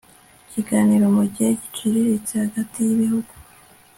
ikiganiro 0.45 1.05
mu 1.15 1.23
gihe 1.33 1.49
giciriritse 1.61 2.31
hagati 2.43 2.77
yibihugu 2.87 3.31